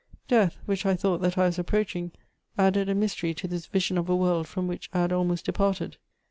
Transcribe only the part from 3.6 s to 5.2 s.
vision of a world from which I had